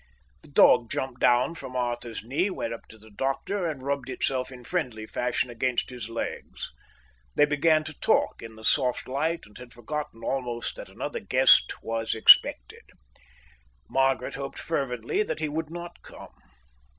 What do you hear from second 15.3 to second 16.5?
he would not come.